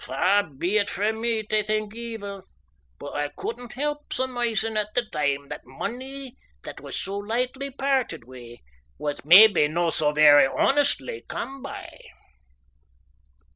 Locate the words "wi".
8.25-8.57